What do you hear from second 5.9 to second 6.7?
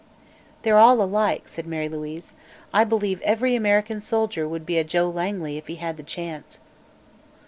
the chance."